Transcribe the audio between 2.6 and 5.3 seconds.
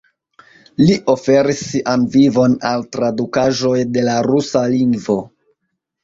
al tradukaĵoj de la rusa lingvo.